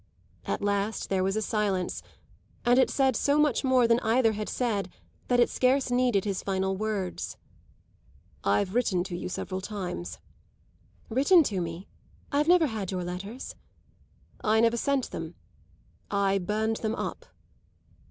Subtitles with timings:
[0.47, 2.01] At last there was a silence,
[2.65, 4.89] and it said so much more than either had said
[5.27, 7.37] that it scarce needed his final words.
[8.43, 10.17] "I've written to you several times."
[11.09, 11.87] "Written to me?
[12.31, 13.53] I've never had your letters."
[14.43, 15.35] "I never sent them.
[16.09, 17.27] I burned them up."